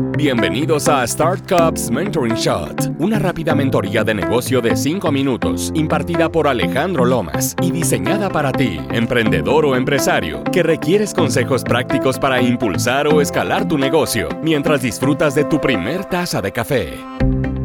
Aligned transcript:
Bienvenidos 0.00 0.88
a 0.88 1.06
Start 1.06 1.46
Cups 1.46 1.90
Mentoring 1.90 2.34
Shot, 2.34 2.94
una 2.98 3.18
rápida 3.18 3.54
mentoría 3.54 4.02
de 4.02 4.14
negocio 4.14 4.62
de 4.62 4.74
5 4.74 5.12
minutos 5.12 5.70
impartida 5.74 6.30
por 6.30 6.48
Alejandro 6.48 7.04
Lomas 7.04 7.54
y 7.60 7.70
diseñada 7.70 8.30
para 8.30 8.50
ti, 8.50 8.80
emprendedor 8.92 9.66
o 9.66 9.76
empresario, 9.76 10.42
que 10.44 10.62
requieres 10.62 11.12
consejos 11.12 11.64
prácticos 11.64 12.18
para 12.18 12.40
impulsar 12.40 13.08
o 13.08 13.20
escalar 13.20 13.68
tu 13.68 13.76
negocio 13.76 14.28
mientras 14.42 14.80
disfrutas 14.80 15.34
de 15.34 15.44
tu 15.44 15.60
primer 15.60 16.06
taza 16.06 16.40
de 16.40 16.52
café. 16.52 16.94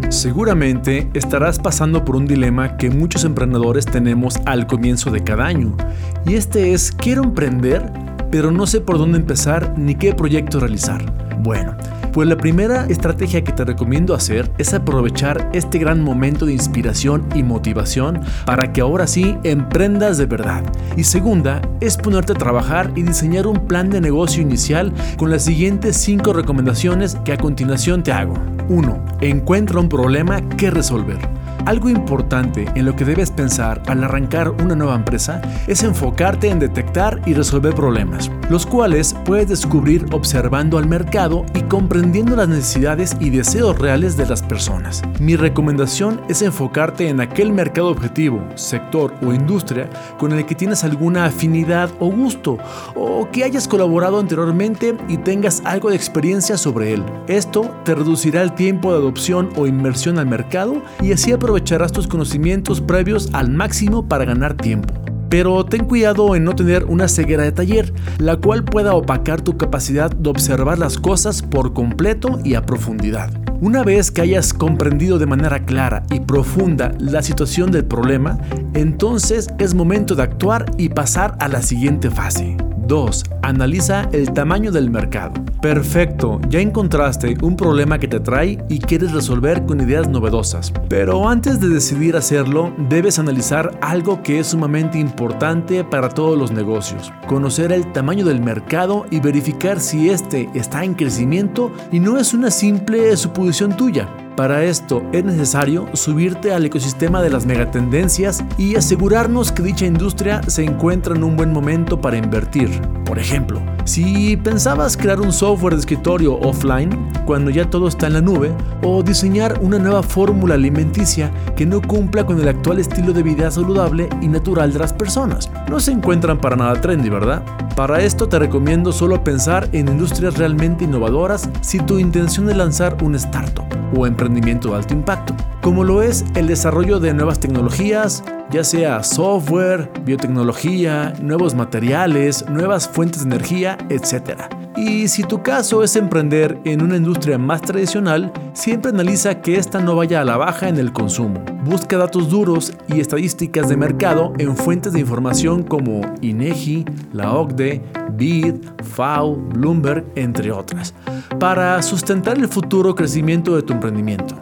Seguramente 0.10 1.10
estarás 1.14 1.58
pasando 1.58 2.04
por 2.04 2.18
un 2.18 2.26
dilema 2.26 2.76
que 2.76 2.90
muchos 2.90 3.24
emprendedores 3.24 3.86
tenemos 3.86 4.36
al 4.46 4.68
comienzo 4.68 5.10
de 5.10 5.24
cada 5.24 5.46
año, 5.46 5.78
y 6.26 6.34
este 6.34 6.74
es 6.74 6.92
quiero 6.92 7.24
emprender, 7.24 7.92
pero 8.30 8.52
no 8.52 8.68
sé 8.68 8.82
por 8.82 8.98
dónde 8.98 9.20
empezar 9.20 9.74
ni 9.78 9.96
qué 9.96 10.14
proyecto 10.14 10.60
realizar. 10.60 11.26
Bueno, 11.40 11.76
pues 12.16 12.30
la 12.30 12.38
primera 12.38 12.86
estrategia 12.86 13.44
que 13.44 13.52
te 13.52 13.66
recomiendo 13.66 14.14
hacer 14.14 14.50
es 14.58 14.74
aprovechar 14.74 15.50
este 15.52 15.80
gran 15.80 16.02
momento 16.02 16.46
de 16.46 16.54
inspiración 16.54 17.28
y 17.36 17.44
motivación 17.44 18.22
para 18.46 18.72
que 18.72 18.80
ahora 18.80 19.06
sí 19.06 19.38
emprendas 19.44 20.18
de 20.18 20.26
verdad. 20.26 20.64
Y 20.96 21.04
segunda 21.04 21.62
es 21.82 21.98
ponerte 21.98 22.32
a 22.32 22.36
trabajar 22.36 22.90
y 22.96 23.02
diseñar 23.02 23.48
un 23.48 23.68
plan 23.68 23.90
de 23.90 24.00
negocio 24.00 24.42
inicial 24.42 24.94
con 25.18 25.30
las 25.30 25.44
siguientes 25.44 25.98
5 25.98 26.32
recomendaciones 26.32 27.16
que 27.26 27.34
a 27.34 27.38
continuación 27.38 28.02
te 28.02 28.14
hago. 28.14 28.36
1. 28.70 29.06
Encuentra 29.20 29.82
un 29.82 29.90
problema 29.90 30.40
que 30.56 30.72
resolver. 30.72 31.35
Algo 31.66 31.90
importante 31.90 32.68
en 32.76 32.86
lo 32.86 32.96
que 32.96 33.06
debes 33.06 33.32
pensar 33.32 33.82
al 33.88 34.04
arrancar 34.04 34.52
una 34.52 34.76
nueva 34.76 34.94
empresa 34.94 35.42
es 35.66 35.82
enfocarte 35.82 36.48
en 36.48 36.60
detectar 36.60 37.20
y 37.26 37.34
resolver 37.34 37.74
problemas, 37.74 38.30
los 38.52 38.68
cuales 38.68 39.16
puedes 39.26 39.50
descubrir 39.50 40.06
observando 40.12 40.78
al 40.78 40.88
mercado 40.88 41.44
y 41.56 41.62
comprendiendo 41.64 42.36
las 42.36 42.50
necesidades 42.50 43.18
y 43.20 43.32
deseos 43.32 43.80
reales 43.80 44.16
de 44.16 44.28
las 44.28 44.44
personas. 44.44 45.02
Mi 45.20 45.36
recomendación 45.36 46.22
es 46.30 46.44
enfocarte 46.44 47.10
en 47.10 47.20
aquel 47.20 47.52
mercado 47.52 47.88
objetivo, 47.88 48.44
sector 48.54 49.16
o 49.26 49.34
industria 49.34 49.90
con 50.20 50.34
el 50.34 50.46
que 50.46 50.54
tienes 50.54 50.84
alguna 50.84 51.26
afinidad 51.26 51.90
o 52.00 52.12
gusto, 52.12 52.60
o 52.94 53.28
que 53.32 53.44
hayas 53.44 53.68
colaborado 53.68 54.20
anteriormente 54.20 54.96
y 55.08 55.18
tengas 55.18 55.64
algo 55.66 55.90
de 55.90 55.96
experiencia 55.96 56.60
sobre 56.60 56.94
él. 56.94 57.04
Esto 57.26 57.72
te 57.84 57.96
reducirá 57.96 58.44
el 58.44 58.54
tiempo 58.54 58.92
de 58.92 59.00
adopción 59.00 59.50
o 59.56 59.66
inversión 59.66 60.20
al 60.20 60.28
mercado 60.28 60.84
y 61.02 61.12
así 61.12 61.32
aprovecharás 61.32 61.55
aprovecharás 61.56 61.94
tus 61.94 62.06
conocimientos 62.06 62.82
previos 62.82 63.30
al 63.32 63.50
máximo 63.50 64.10
para 64.10 64.26
ganar 64.26 64.56
tiempo. 64.56 64.94
Pero 65.30 65.64
ten 65.64 65.86
cuidado 65.86 66.36
en 66.36 66.44
no 66.44 66.54
tener 66.54 66.84
una 66.84 67.08
ceguera 67.08 67.44
de 67.44 67.54
taller, 67.54 67.94
la 68.18 68.36
cual 68.36 68.66
pueda 68.66 68.94
opacar 68.94 69.40
tu 69.42 69.56
capacidad 69.56 70.12
de 70.12 70.30
observar 70.30 70.78
las 70.78 70.98
cosas 70.98 71.42
por 71.42 71.72
completo 71.72 72.40
y 72.44 72.56
a 72.56 72.66
profundidad. 72.66 73.32
Una 73.62 73.84
vez 73.84 74.12
que 74.12 74.20
hayas 74.20 74.54
comprendido 74.54 75.18
de 75.18 75.28
manera 75.28 75.64
clara 75.64 76.04
y 76.12 76.20
profunda 76.20 76.92
la 77.00 77.22
situación 77.22 77.72
del 77.72 77.86
problema, 77.86 78.38
entonces 78.74 79.48
es 79.58 79.74
momento 79.74 80.14
de 80.14 80.24
actuar 80.24 80.70
y 80.78 80.90
pasar 80.90 81.38
a 81.40 81.48
la 81.48 81.62
siguiente 81.62 82.12
fase. 82.12 82.58
2. 82.88 83.24
Analiza 83.42 84.10
el 84.12 84.34
tamaño 84.34 84.72
del 84.72 84.90
mercado. 84.90 85.34
Perfecto, 85.62 86.40
ya 86.50 86.60
encontraste 86.60 87.36
un 87.42 87.56
problema 87.56 87.98
que 87.98 88.08
te 88.08 88.20
trae 88.20 88.64
y 88.70 88.80
quieres 88.80 89.12
resolver 89.12 89.66
con 89.66 89.82
ideas 89.82 90.08
novedosas. 90.08 90.72
Pero 90.90 91.28
antes 91.28 91.60
de 91.60 91.70
decidir 91.70 92.16
hacerlo, 92.16 92.74
debes 92.90 93.20
analizar 93.20 93.78
algo 93.82 94.22
que 94.22 94.40
es 94.40 94.48
sumamente 94.48 95.00
importante 95.00 95.84
para 95.84 96.10
todos 96.10 96.38
los 96.38 96.52
negocios. 96.52 97.12
Conocer 97.28 97.72
el 97.72 97.92
tamaño 97.92 98.26
del 98.26 98.42
mercado 98.42 99.06
y 99.10 99.20
verificar 99.20 99.80
si 99.80 100.10
este 100.10 100.50
está 100.54 100.84
en 100.84 100.94
crecimiento 100.94 101.72
y 101.92 102.00
no 102.00 102.18
es 102.18 102.34
una 102.34 102.52
simple 102.52 103.16
suposición 103.18 103.76
tuya. 103.76 104.08
Para 104.36 104.66
esto 104.66 105.02
es 105.14 105.24
necesario 105.24 105.88
subirte 105.94 106.52
al 106.52 106.66
ecosistema 106.66 107.22
de 107.22 107.30
las 107.30 107.46
megatendencias 107.46 108.44
y 108.58 108.76
asegurarnos 108.76 109.54
que 109.54 109.64
dicha 109.64 109.86
industria 109.86 110.42
se 110.48 110.66
encuentra 110.66 111.16
en 111.16 111.24
un 111.24 111.38
buen 111.38 111.54
momento 111.54 112.02
para 112.02 112.18
invertir. 112.18 112.70
Por 113.06 113.18
ejemplo, 113.18 113.62
si 113.86 114.36
pensabas 114.36 114.98
crear 114.98 115.22
un 115.22 115.32
software 115.32 115.76
de 115.76 115.80
escritorio 115.80 116.34
offline 116.40 116.90
cuando 117.26 117.50
ya 117.50 117.70
todo 117.70 117.88
está 117.88 118.08
en 118.08 118.14
la 118.14 118.22
nube, 118.22 118.52
o 118.84 119.02
diseñar 119.04 119.58
una 119.62 119.80
nueva 119.80 120.04
fórmula 120.04 120.56
alimenticia 120.56 121.32
que 121.56 121.66
no 121.66 121.82
cumpla 121.82 122.26
con 122.26 122.42
el 122.42 122.50
actual 122.50 122.80
estilo 122.80 123.14
de 123.14 123.24
vida 123.24 123.50
saludable 123.50 124.10
y 124.22 124.28
natural 124.28 124.74
de 124.74 124.80
las 124.80 124.92
personas, 124.92 125.50
no 125.70 125.80
se 125.80 125.92
encuentran 125.92 126.40
para 126.40 126.58
nada 126.58 126.82
trendy, 126.82 127.08
¿verdad? 127.08 127.42
Para 127.76 128.02
esto 128.02 128.28
te 128.28 128.38
recomiendo 128.38 128.92
solo 128.92 129.24
pensar 129.24 129.70
en 129.72 129.88
industrias 129.88 130.38
realmente 130.38 130.84
innovadoras 130.84 131.50
si 131.62 131.80
tu 131.80 132.00
intención 132.00 132.50
es 132.50 132.58
lanzar 132.58 132.98
un 133.02 133.16
startup 133.16 133.75
o 133.96 134.08
emprendimiento 134.08 134.70
de 134.70 134.76
alto 134.78 134.94
impacto, 134.94 135.36
como 135.62 135.84
lo 135.84 136.02
es 136.02 136.26
el 136.36 136.48
desarrollo 136.48 137.00
de 137.00 137.14
nuevas 137.14 137.40
tecnologías, 137.40 138.24
ya 138.52 138.64
sea 138.64 139.04
software, 139.04 139.92
biotecnología, 140.06 141.14
nuevos 141.22 141.56
materiales, 141.56 142.48
nuevas 142.50 142.88
fuentes 142.88 143.24
de 143.24 143.36
energía, 143.36 143.78
etc. 143.90 144.44
Y 144.78 145.08
si 145.08 145.24
tu 145.24 145.42
caso 145.42 145.84
es 145.84 145.96
emprender 145.96 146.60
en 146.66 146.82
una 146.82 146.98
industria 146.98 147.38
más 147.38 147.62
tradicional, 147.62 148.32
siempre 148.54 148.92
analiza 148.92 149.42
que 149.42 149.58
esta 149.58 149.80
no 149.80 149.96
vaya 149.96 150.22
a 150.22 150.26
la 150.26 150.38
baja 150.38 150.68
en 150.68 150.78
el 150.78 150.92
consumo. 150.92 151.44
Busca 151.64 151.98
datos 151.98 152.30
duros 152.30 152.74
y 152.88 153.00
estadísticas 153.00 153.70
de 153.70 153.78
mercado 153.78 154.34
en 154.38 154.56
fuentes 154.58 154.94
de 154.94 155.00
información 155.00 155.64
como 155.64 156.02
INEGI, 156.22 156.86
la 157.14 157.34
OCDE, 157.34 157.82
BID, 158.18 158.56
FAO, 158.84 159.36
Bloomberg, 159.36 160.06
entre 160.16 160.52
otras, 160.52 160.94
para 161.40 161.82
sustentar 161.82 162.38
el 162.38 162.48
futuro 162.48 162.96
crecimiento 162.96 163.56
de 163.56 163.64
tu 163.64 163.74
emprendimiento. 163.74 164.36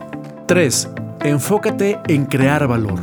3. 0.47 0.89
Enfócate 1.21 1.99
en 2.07 2.25
crear 2.25 2.67
valor. 2.67 2.99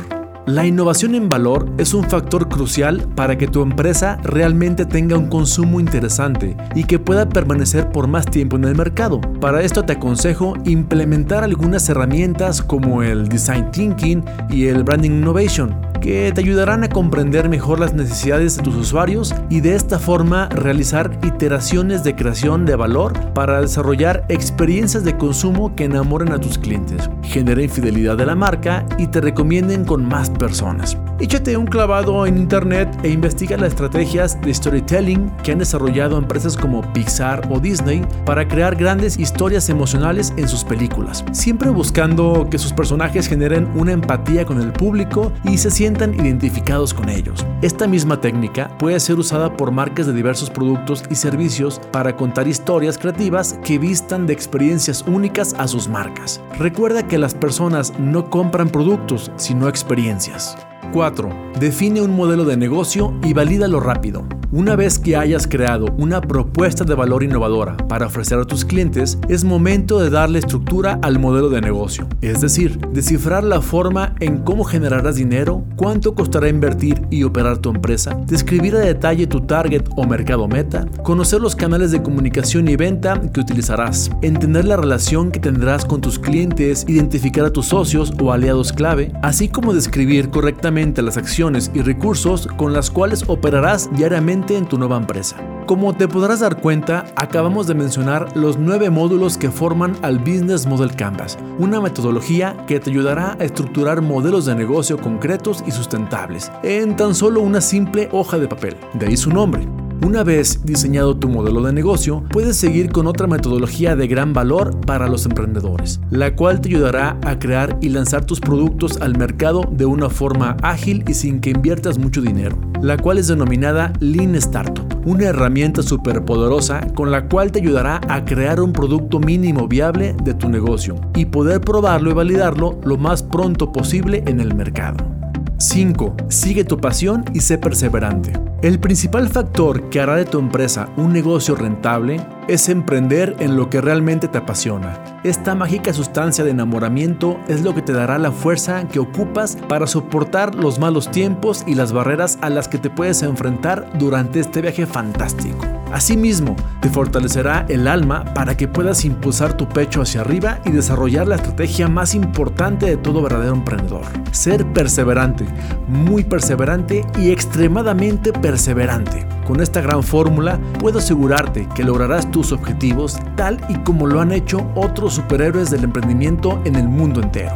La 0.47 0.65
innovación 0.65 1.13
en 1.13 1.29
valor 1.29 1.71
es 1.77 1.93
un 1.93 2.03
factor 2.03 2.49
crucial 2.49 3.07
para 3.15 3.37
que 3.37 3.47
tu 3.47 3.61
empresa 3.61 4.17
realmente 4.23 4.85
tenga 4.85 5.15
un 5.15 5.27
consumo 5.27 5.79
interesante 5.79 6.57
y 6.73 6.83
que 6.85 6.97
pueda 6.97 7.29
permanecer 7.29 7.91
por 7.91 8.07
más 8.07 8.25
tiempo 8.25 8.55
en 8.57 8.65
el 8.65 8.75
mercado. 8.75 9.21
Para 9.39 9.61
esto 9.61 9.83
te 9.83 9.93
aconsejo 9.93 10.55
implementar 10.65 11.43
algunas 11.43 11.87
herramientas 11.89 12.63
como 12.63 13.03
el 13.03 13.29
Design 13.29 13.69
Thinking 13.69 14.25
y 14.49 14.65
el 14.65 14.83
Branding 14.83 15.11
Innovation 15.11 15.90
que 16.01 16.31
te 16.33 16.41
ayudarán 16.41 16.83
a 16.83 16.89
comprender 16.89 17.47
mejor 17.47 17.79
las 17.79 17.93
necesidades 17.93 18.57
de 18.57 18.63
tus 18.63 18.75
usuarios 18.75 19.33
y 19.49 19.61
de 19.61 19.75
esta 19.75 19.99
forma 19.99 20.49
realizar 20.49 21.17
iteraciones 21.23 22.03
de 22.03 22.15
creación 22.15 22.65
de 22.65 22.75
valor 22.75 23.13
para 23.33 23.61
desarrollar 23.61 24.25
experiencias 24.27 25.03
de 25.03 25.15
consumo 25.15 25.75
que 25.75 25.85
enamoren 25.85 26.33
a 26.33 26.39
tus 26.39 26.57
clientes, 26.57 27.09
generen 27.23 27.69
fidelidad 27.69 28.17
de 28.17 28.25
la 28.25 28.35
marca 28.35 28.85
y 28.97 29.07
te 29.07 29.21
recomienden 29.21 29.85
con 29.85 30.03
más 30.03 30.29
personas. 30.29 30.97
Échate 31.21 31.55
un 31.55 31.67
clavado 31.67 32.25
en 32.25 32.35
internet 32.35 32.97
e 33.03 33.09
investiga 33.09 33.55
las 33.55 33.69
estrategias 33.69 34.41
de 34.41 34.51
storytelling 34.51 35.29
que 35.43 35.51
han 35.51 35.59
desarrollado 35.59 36.17
empresas 36.17 36.57
como 36.57 36.81
Pixar 36.93 37.47
o 37.51 37.59
Disney 37.59 38.01
para 38.25 38.47
crear 38.47 38.75
grandes 38.75 39.19
historias 39.19 39.69
emocionales 39.69 40.33
en 40.37 40.49
sus 40.49 40.63
películas, 40.63 41.23
siempre 41.31 41.69
buscando 41.69 42.47
que 42.49 42.57
sus 42.57 42.73
personajes 42.73 43.27
generen 43.27 43.69
una 43.75 43.91
empatía 43.91 44.47
con 44.47 44.59
el 44.59 44.73
público 44.73 45.31
y 45.43 45.59
se 45.59 45.69
sientan 45.69 46.15
identificados 46.15 46.91
con 46.91 47.07
ellos. 47.07 47.45
Esta 47.61 47.85
misma 47.85 48.19
técnica 48.19 48.75
puede 48.79 48.99
ser 48.99 49.19
usada 49.19 49.55
por 49.55 49.69
marcas 49.69 50.07
de 50.07 50.13
diversos 50.13 50.49
productos 50.49 51.03
y 51.11 51.13
servicios 51.13 51.79
para 51.91 52.15
contar 52.15 52.47
historias 52.47 52.97
creativas 52.97 53.59
que 53.63 53.77
vistan 53.77 54.25
de 54.25 54.33
experiencias 54.33 55.05
únicas 55.05 55.53
a 55.59 55.67
sus 55.67 55.87
marcas. 55.87 56.41
Recuerda 56.57 57.07
que 57.07 57.19
las 57.19 57.35
personas 57.35 57.93
no 57.99 58.27
compran 58.31 58.69
productos, 58.69 59.31
sino 59.35 59.67
experiencias. 59.69 60.57
4. 60.91 61.29
Define 61.59 62.01
un 62.01 62.15
modelo 62.15 62.45
de 62.45 62.57
negocio 62.57 63.13
y 63.23 63.33
valídalo 63.33 63.79
rápido. 63.79 64.40
Una 64.53 64.75
vez 64.75 64.99
que 64.99 65.15
hayas 65.15 65.47
creado 65.47 65.85
una 65.97 66.19
propuesta 66.19 66.83
de 66.83 66.93
valor 66.93 67.23
innovadora 67.23 67.77
para 67.87 68.07
ofrecer 68.07 68.37
a 68.37 68.43
tus 68.43 68.65
clientes, 68.65 69.17
es 69.29 69.45
momento 69.45 69.97
de 69.97 70.09
darle 70.09 70.39
estructura 70.39 70.99
al 71.03 71.19
modelo 71.19 71.47
de 71.49 71.61
negocio, 71.61 72.05
es 72.19 72.41
decir, 72.41 72.77
descifrar 72.91 73.45
la 73.45 73.61
forma 73.61 74.13
en 74.19 74.39
cómo 74.39 74.65
generarás 74.65 75.15
dinero, 75.15 75.63
cuánto 75.77 76.15
costará 76.15 76.49
invertir 76.49 77.01
y 77.09 77.23
operar 77.23 77.59
tu 77.59 77.69
empresa, 77.69 78.19
describir 78.27 78.75
a 78.75 78.79
detalle 78.79 79.25
tu 79.25 79.39
target 79.39 79.85
o 79.95 80.05
mercado 80.05 80.49
meta, 80.49 80.85
conocer 81.01 81.39
los 81.39 81.55
canales 81.55 81.91
de 81.91 82.03
comunicación 82.03 82.67
y 82.67 82.75
venta 82.75 83.21
que 83.31 83.39
utilizarás, 83.39 84.11
entender 84.21 84.65
la 84.65 84.75
relación 84.75 85.31
que 85.31 85.39
tendrás 85.39 85.85
con 85.85 86.01
tus 86.01 86.19
clientes, 86.19 86.83
identificar 86.89 87.45
a 87.45 87.53
tus 87.53 87.67
socios 87.67 88.11
o 88.21 88.33
aliados 88.33 88.73
clave, 88.73 89.13
así 89.21 89.47
como 89.47 89.73
describir 89.73 90.29
correctamente 90.29 91.01
las 91.01 91.15
acciones 91.15 91.71
y 91.73 91.79
recursos 91.79 92.47
con 92.57 92.73
las 92.73 92.91
cuales 92.91 93.23
operarás 93.27 93.89
diariamente 93.95 94.40
en 94.49 94.65
tu 94.65 94.77
nueva 94.77 94.97
empresa. 94.97 95.37
Como 95.65 95.93
te 95.93 96.07
podrás 96.07 96.41
dar 96.41 96.59
cuenta, 96.59 97.05
acabamos 97.15 97.67
de 97.67 97.75
mencionar 97.75 98.35
los 98.35 98.57
nueve 98.57 98.89
módulos 98.89 99.37
que 99.37 99.51
forman 99.51 99.95
al 100.01 100.19
Business 100.19 100.65
Model 100.65 100.95
Canvas, 100.95 101.37
una 101.59 101.79
metodología 101.79 102.57
que 102.67 102.79
te 102.79 102.89
ayudará 102.89 103.37
a 103.39 103.43
estructurar 103.43 104.01
modelos 104.01 104.45
de 104.45 104.55
negocio 104.55 104.97
concretos 104.97 105.63
y 105.65 105.71
sustentables 105.71 106.51
en 106.63 106.95
tan 106.95 107.15
solo 107.15 107.41
una 107.41 107.61
simple 107.61 108.09
hoja 108.11 108.37
de 108.37 108.47
papel. 108.47 108.75
De 108.93 109.07
ahí 109.07 109.17
su 109.17 109.29
nombre. 109.29 109.80
Una 110.03 110.23
vez 110.23 110.61
diseñado 110.63 111.15
tu 111.15 111.29
modelo 111.29 111.61
de 111.61 111.73
negocio, 111.73 112.23
puedes 112.31 112.57
seguir 112.57 112.91
con 112.91 113.05
otra 113.05 113.27
metodología 113.27 113.95
de 113.95 114.07
gran 114.07 114.33
valor 114.33 114.81
para 114.81 115.07
los 115.07 115.27
emprendedores, 115.27 116.01
la 116.09 116.35
cual 116.35 116.59
te 116.59 116.69
ayudará 116.69 117.19
a 117.23 117.37
crear 117.37 117.77
y 117.81 117.89
lanzar 117.89 118.25
tus 118.25 118.39
productos 118.39 118.99
al 118.99 119.15
mercado 119.15 119.61
de 119.71 119.85
una 119.85 120.09
forma 120.09 120.57
ágil 120.63 121.03
y 121.07 121.13
sin 121.13 121.39
que 121.39 121.51
inviertas 121.51 121.99
mucho 121.99 122.19
dinero, 122.19 122.57
la 122.81 122.97
cual 122.97 123.19
es 123.19 123.27
denominada 123.27 123.93
Lean 123.99 124.33
Startup, 124.33 124.85
una 125.05 125.25
herramienta 125.25 125.83
superpoderosa 125.83 126.81
con 126.95 127.11
la 127.11 127.29
cual 127.29 127.51
te 127.51 127.59
ayudará 127.59 128.01
a 128.09 128.25
crear 128.25 128.59
un 128.59 128.73
producto 128.73 129.19
mínimo 129.19 129.67
viable 129.67 130.15
de 130.23 130.33
tu 130.33 130.49
negocio 130.49 130.95
y 131.13 131.25
poder 131.25 131.61
probarlo 131.61 132.09
y 132.09 132.13
validarlo 132.13 132.79
lo 132.83 132.97
más 132.97 133.21
pronto 133.21 133.71
posible 133.71 134.23
en 134.25 134.39
el 134.39 134.55
mercado. 134.55 135.20
5. 135.61 136.15
Sigue 136.27 136.63
tu 136.63 136.79
pasión 136.79 137.23
y 137.33 137.41
sé 137.41 137.57
perseverante. 137.57 138.33
El 138.63 138.79
principal 138.79 139.29
factor 139.29 139.89
que 139.89 139.99
hará 139.99 140.15
de 140.15 140.25
tu 140.25 140.39
empresa 140.39 140.89
un 140.97 141.13
negocio 141.13 141.55
rentable 141.55 142.19
es 142.47 142.67
emprender 142.69 143.35
en 143.39 143.55
lo 143.55 143.69
que 143.69 143.79
realmente 143.79 144.27
te 144.27 144.39
apasiona. 144.39 145.19
Esta 145.23 145.55
mágica 145.55 145.93
sustancia 145.93 146.43
de 146.43 146.51
enamoramiento 146.51 147.39
es 147.47 147.61
lo 147.61 147.73
que 147.75 147.81
te 147.81 147.93
dará 147.93 148.17
la 148.17 148.31
fuerza 148.31 148.87
que 148.87 148.99
ocupas 148.99 149.57
para 149.69 149.87
soportar 149.87 150.55
los 150.55 150.79
malos 150.79 151.09
tiempos 151.09 151.63
y 151.67 151.75
las 151.75 151.91
barreras 151.91 152.39
a 152.41 152.49
las 152.49 152.67
que 152.67 152.77
te 152.77 152.89
puedes 152.89 153.21
enfrentar 153.21 153.87
durante 153.97 154.39
este 154.39 154.61
viaje 154.61 154.85
fantástico. 154.85 155.80
Asimismo, 155.91 156.55
te 156.79 156.89
fortalecerá 156.89 157.65
el 157.67 157.87
alma 157.87 158.23
para 158.33 158.55
que 158.55 158.67
puedas 158.67 159.03
impulsar 159.03 159.57
tu 159.57 159.67
pecho 159.67 160.01
hacia 160.01 160.21
arriba 160.21 160.59
y 160.65 160.71
desarrollar 160.71 161.27
la 161.27 161.35
estrategia 161.35 161.89
más 161.89 162.15
importante 162.15 162.85
de 162.85 162.97
todo 162.97 163.21
verdadero 163.21 163.53
emprendedor. 163.53 164.05
Ser 164.31 164.65
perseverante, 164.73 165.45
muy 165.87 166.23
perseverante 166.23 167.05
y 167.19 167.31
extremadamente 167.31 168.31
perseverante. 168.31 169.27
Con 169.45 169.59
esta 169.59 169.81
gran 169.81 170.01
fórmula 170.01 170.59
puedo 170.79 170.99
asegurarte 170.99 171.67
que 171.75 171.83
lograrás 171.83 172.31
tus 172.31 172.53
objetivos 172.53 173.19
tal 173.35 173.59
y 173.67 173.75
como 173.79 174.07
lo 174.07 174.21
han 174.21 174.31
hecho 174.31 174.65
otros 174.75 175.15
superhéroes 175.15 175.71
del 175.71 175.83
emprendimiento 175.83 176.61
en 176.63 176.75
el 176.75 176.87
mundo 176.87 177.21
entero. 177.21 177.55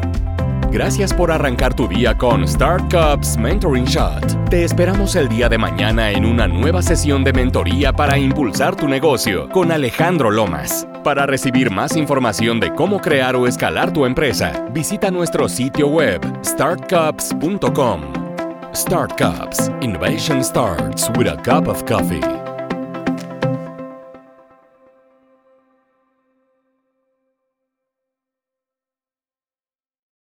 Gracias 0.71 1.13
por 1.13 1.31
arrancar 1.31 1.73
tu 1.73 1.88
día 1.88 2.17
con 2.17 2.47
Startups 2.47 3.38
Mentoring 3.38 3.85
Shot. 3.85 4.50
Te 4.50 4.63
esperamos 4.63 5.15
el 5.15 5.29
día 5.29 5.47
de 5.50 5.57
mañana 5.57 6.12
en 6.12 6.25
una 6.25 6.47
nueva 6.47 6.81
sesión 6.81 7.23
de 7.23 7.33
mentoría 7.33 7.94
para 7.94 8.17
impulsar 8.17 8.75
tu 8.75 8.88
negocio 8.88 9.50
con 9.50 9.71
Alejandro 9.71 10.31
Lomas. 10.31 10.88
Para 11.03 11.25
recibir 11.25 11.71
más 11.71 11.95
información 11.95 12.59
de 12.59 12.73
cómo 12.73 13.00
crear 13.00 13.35
o 13.35 13.47
escalar 13.47 13.94
tu 13.94 14.06
empresa, 14.06 14.65
visita 14.71 15.12
nuestro 15.12 15.47
sitio 15.47 15.88
web 15.88 16.21
startcups.com. 16.44 18.01
Start 18.73 19.17
Cups. 19.17 19.71
Innovation 19.81 20.44
starts 20.44 21.09
with 21.17 21.27
a 21.27 21.38
cup 21.38 21.67
of 21.67 21.85
coffee. 21.85 22.44